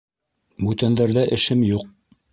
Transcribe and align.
-Бүтәндәрҙә 0.67 1.27
эшем 1.39 1.65
юҡ. 1.73 1.89